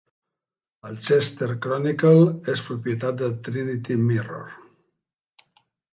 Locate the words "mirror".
4.07-4.49